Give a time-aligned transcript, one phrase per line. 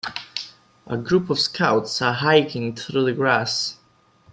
[0.87, 3.77] A group of scouts are hiking through the grass.